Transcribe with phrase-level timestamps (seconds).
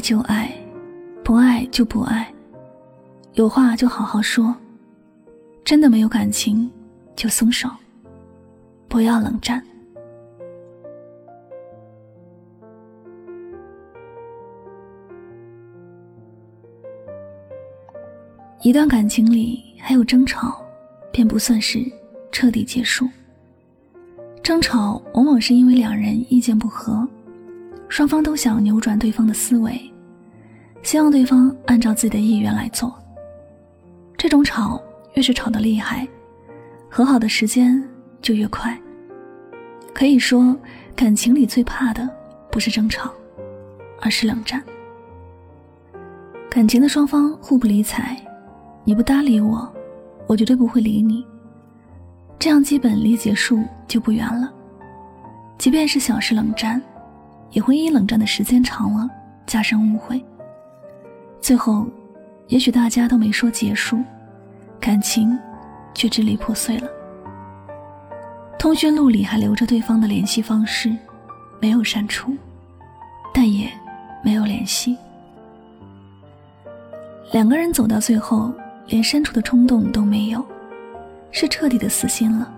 [0.00, 0.50] 就爱，
[1.22, 2.32] 不爱就不爱。
[3.34, 4.54] 有话就好好说，
[5.64, 6.68] 真的没有感情
[7.14, 7.68] 就松手，
[8.88, 9.62] 不要冷战。
[18.62, 20.60] 一段感情里还有争吵，
[21.12, 21.80] 便不算是
[22.32, 23.08] 彻底结束。
[24.42, 27.06] 争吵往往是因为两人意见不合。
[27.88, 29.89] 双方都想扭转对方的思维，
[30.82, 32.92] 希望对方按照自己的意愿来做。
[34.16, 34.80] 这种吵
[35.14, 36.06] 越是吵得厉害，
[36.88, 37.82] 和好的时间
[38.20, 38.78] 就越快。
[39.94, 40.56] 可以说，
[40.94, 42.08] 感情里最怕的
[42.50, 43.12] 不是争吵，
[44.00, 44.62] 而是冷战。
[46.50, 48.16] 感情的双方互不理睬，
[48.84, 49.72] 你不搭理我，
[50.26, 51.24] 我绝对不会理你。
[52.38, 54.52] 这样基本离结束就不远了。
[55.58, 56.80] 即便是小事冷战。
[57.52, 59.10] 也会因冷战的时间长了
[59.44, 60.24] 加深误会，
[61.40, 61.86] 最后，
[62.48, 63.98] 也许大家都没说结束，
[64.78, 65.38] 感情
[65.94, 66.88] 却支离破碎了。
[68.58, 70.94] 通讯录里还留着对方的联系方式，
[71.60, 72.36] 没有删除，
[73.32, 73.70] 但也
[74.22, 74.96] 没有联系。
[77.32, 78.52] 两个人走到最后，
[78.86, 80.44] 连删除的冲动都没有，
[81.30, 82.52] 是彻底的死心了。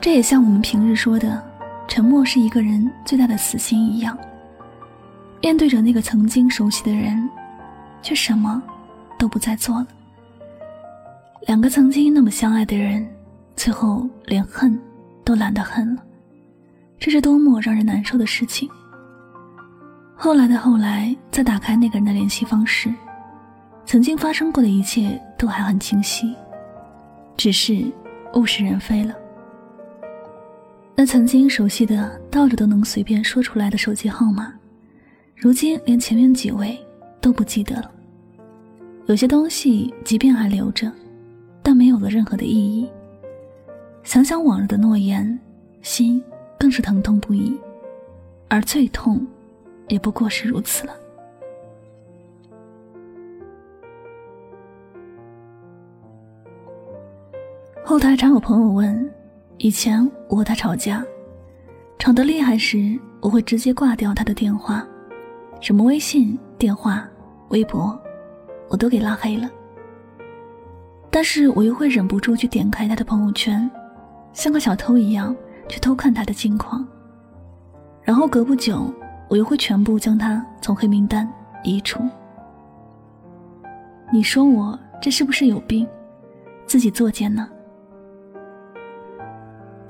[0.00, 1.42] 这也像我们平日说的。
[1.88, 4.18] 沉默是一个人最大的死心一样。
[5.40, 7.30] 面对着那个曾经熟悉的人，
[8.02, 8.62] 却什么
[9.18, 9.86] 都不再做了。
[11.46, 13.06] 两个曾经那么相爱的人，
[13.54, 14.78] 最后连恨
[15.24, 16.02] 都懒得恨了，
[16.98, 18.68] 这是多么让人难受的事情。
[20.14, 22.92] 后来的后来，再打开那个人的联系方式，
[23.84, 26.34] 曾经发生过的一切都还很清晰，
[27.36, 27.84] 只是
[28.34, 29.14] 物是人非了。
[30.96, 34.52] 那曾经熟悉的，到着都能随便说出来的手机号码，
[35.36, 36.76] 如今连前面几位
[37.26, 37.90] 都不记得了。
[39.06, 40.92] 有些东西即便还留着，
[41.60, 42.88] 但没有了任何的意义。
[44.04, 45.36] 想想往日的诺言，
[45.82, 46.22] 心
[46.56, 47.58] 更是疼痛不已，
[48.46, 49.26] 而最痛，
[49.88, 50.94] 也不过是如此了。
[57.84, 59.12] 后台常有朋友问。
[59.58, 61.04] 以前我和他吵架，
[61.98, 64.86] 吵得厉害时，我会直接挂掉他的电话，
[65.60, 67.08] 什么微信、电话、
[67.48, 67.98] 微博，
[68.68, 69.48] 我都给拉黑了。
[71.10, 73.70] 但是我又会忍不住去点开他的朋友圈，
[74.32, 75.34] 像个小偷一样
[75.68, 76.86] 去偷看他的近况。
[78.02, 78.92] 然后隔不久，
[79.28, 81.28] 我又会全部将他从黑名单
[81.62, 82.00] 移除。
[84.12, 85.86] 你说我这是不是有病？
[86.66, 87.48] 自己作贱呢？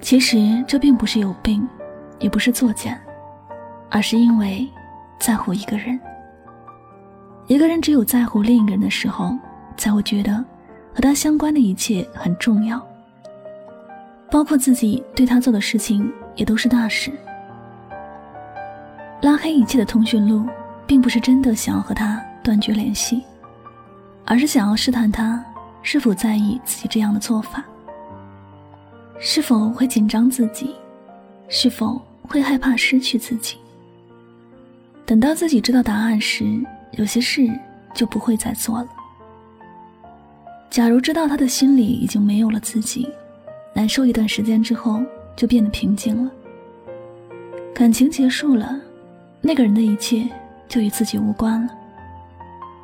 [0.00, 1.66] 其实这并不是有病，
[2.18, 3.00] 也不是作贱，
[3.90, 4.68] 而是因为
[5.18, 6.00] 在乎一个人。
[7.46, 9.36] 一个人只有在乎另一个人的时候，
[9.76, 10.34] 才会觉得
[10.94, 12.80] 和他相关的一切很重要，
[14.30, 17.10] 包括自己对他做的事情也都是大事。
[19.20, 20.46] 拉黑一切的通讯录，
[20.86, 23.22] 并不是真的想要和他断绝联系，
[24.24, 25.44] 而是想要试探他
[25.82, 27.62] 是否在意自己这样的做法。
[29.18, 30.74] 是否会紧张自己？
[31.48, 33.58] 是否会害怕失去自己？
[35.04, 36.44] 等到自己知道答案时，
[36.92, 37.48] 有些事
[37.94, 38.88] 就不会再做了。
[40.70, 43.08] 假如知道他的心里已经没有了自己，
[43.74, 45.02] 难受一段时间之后
[45.36, 46.30] 就变得平静了。
[47.74, 48.80] 感情结束了，
[49.40, 50.28] 那个人的一切
[50.68, 51.74] 就与自己无关了。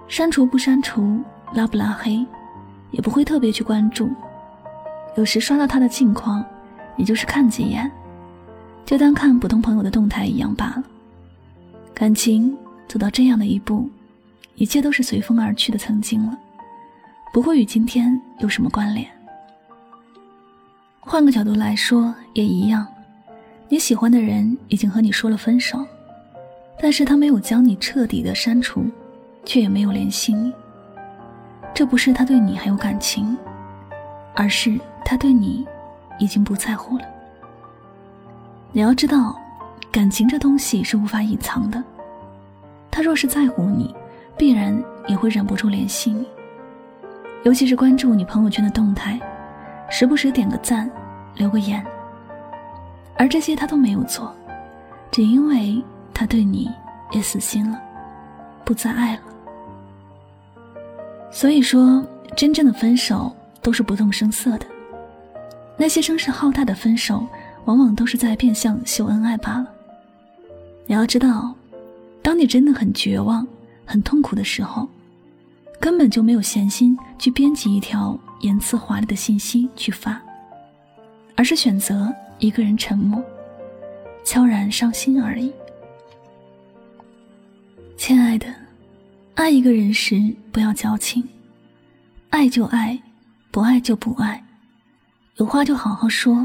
[0.09, 1.21] 删除不删除，
[1.55, 2.25] 拉不拉黑，
[2.91, 4.11] 也不会特别去关注。
[5.17, 6.45] 有时刷到他的近况，
[6.97, 7.91] 也就是看几眼，
[8.85, 10.85] 就当看普通朋友的动态一样罢了。
[11.95, 12.57] 感情
[12.87, 13.89] 走到这样的一步，
[14.59, 16.37] 一切都是随风而去的曾经了，
[17.33, 19.07] 不会与今天有什么关联。
[20.99, 22.85] 换个角度来说，也一样。
[23.69, 25.79] 你喜欢的人已经和你说了分手，
[26.81, 28.85] 但是他没有将你彻底的删除，
[29.45, 30.53] 却也没有联系你。
[31.73, 33.39] 这不是他对你还有感情，
[34.35, 35.65] 而是他对你
[36.19, 37.05] 已经不在乎了。
[38.73, 39.39] 你要知道，
[39.93, 41.83] 感情这东西是无法隐藏的。
[42.91, 43.95] 他若是在乎你，
[44.39, 46.25] 必然也会忍不住联系你，
[47.43, 49.19] 尤其是关注你朋友圈的动态，
[49.91, 50.89] 时不时点个赞，
[51.35, 51.85] 留个言。
[53.17, 54.33] 而这些他都没有做，
[55.11, 55.83] 只因为
[56.15, 56.71] 他对你
[57.11, 57.81] 也死心了，
[58.65, 59.23] 不再爱了。
[61.31, 62.03] 所以说，
[62.37, 64.67] 真正的分手都是不动声色的。
[65.77, 67.27] 那些声势浩大的分手，
[67.65, 69.67] 往往都是在变相秀恩爱罢了。
[70.87, 71.53] 你要知道，
[72.23, 73.47] 当你真的很绝望、
[73.89, 74.87] 很痛苦的时候，
[75.81, 80.21] 根本就没有闲心去编辑一条言辞华丽的信息去发，
[81.35, 83.25] 而是选择一个人沉默，
[84.25, 85.51] 悄然伤心而已。
[87.97, 88.47] 亲爱的。
[89.35, 91.23] 爱一个人时不要矫情，
[92.31, 93.01] 爱就爱，
[93.53, 94.45] 不爱就不爱，
[95.37, 96.45] 有话就好好说，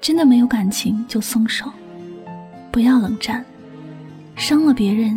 [0.00, 1.72] 真的没有感情就松手，
[2.72, 3.44] 不要冷战，
[4.34, 5.16] 伤了别人，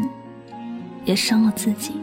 [1.06, 1.94] 也伤了自己。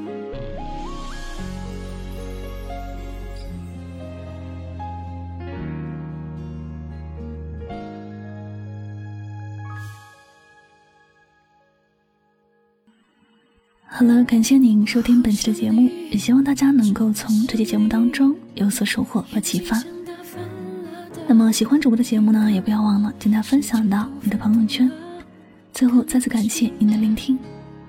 [13.95, 19.81] 好了，感谢您收听本期的节目，也希望大家能够从这期节目当中有所收获和启发。
[21.29, 24.91] 那么喜欢主播的节目呢，也不要忘了将它分享到你的朋友圈。
[25.73, 27.39] 最后再次感谢您的聆听，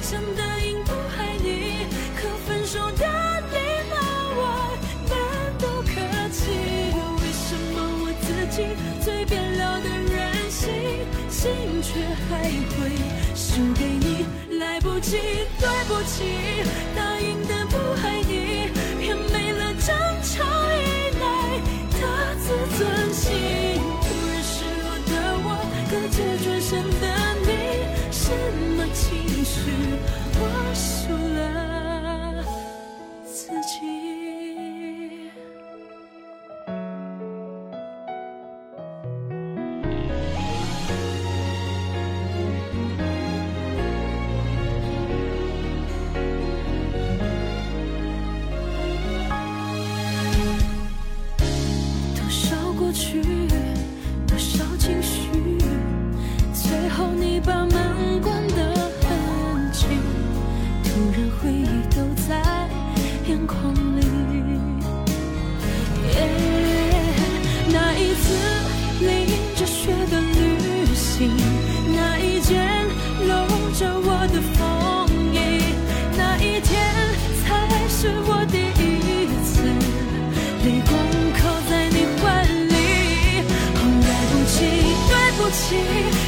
[0.00, 1.84] 想答应不爱你，
[2.16, 3.04] 可分手的
[3.52, 3.56] 礼
[3.90, 3.94] 貌
[4.32, 4.40] 我
[5.10, 5.12] 们
[5.58, 5.92] 都客
[6.32, 6.38] 气。
[7.20, 8.56] 为什么我自己
[9.04, 10.16] 最变了的任
[10.50, 10.72] 性，
[11.28, 11.52] 心
[11.82, 12.00] 却
[12.30, 12.88] 还会
[13.34, 14.24] 输给你？
[14.58, 15.18] 来不及，
[15.60, 16.24] 对不起，
[16.96, 20.32] 答应的不爱你，偏没了争吵
[20.72, 21.24] 以来
[21.92, 22.02] 的
[22.40, 22.44] 自
[22.78, 23.24] 尊心。
[24.00, 25.12] 突然失落的
[25.44, 25.46] 我，
[25.90, 26.72] 隔着转身
[27.02, 27.04] 的
[27.44, 27.45] 你，
[28.26, 28.32] 什
[28.76, 29.70] 么情绪？
[30.34, 31.75] 我输了。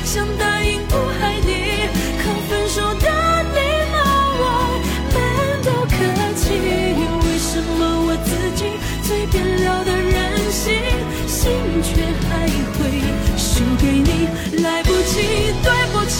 [0.04, 1.86] 想答应不爱你，
[2.18, 3.06] 可分手的
[3.54, 3.60] 礼
[3.92, 3.96] 貌
[4.34, 4.42] 我
[5.14, 5.16] 们
[5.62, 5.94] 都客
[6.34, 6.42] 气。
[7.22, 8.60] 为什么我自己
[9.06, 10.74] 最变了的任性，
[11.28, 11.54] 心
[11.84, 12.30] 却还
[12.74, 12.78] 会
[13.36, 14.26] 输给你？
[14.60, 16.18] 来不及，对不起，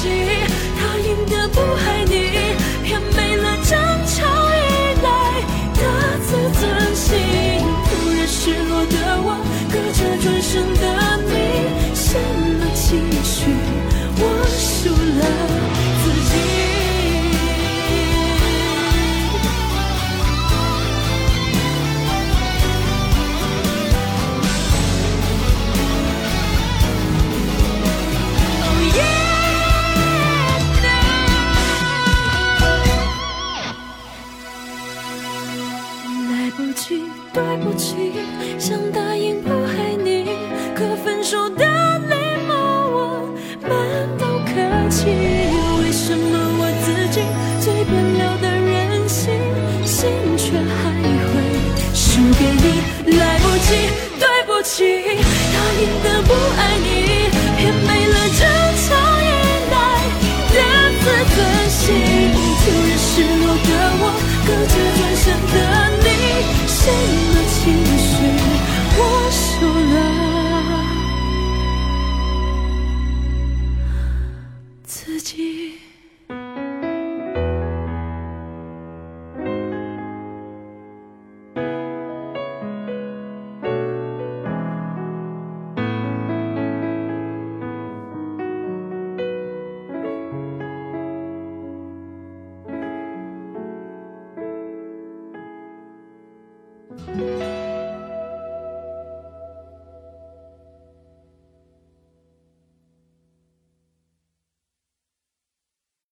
[66.88, 67.18] 落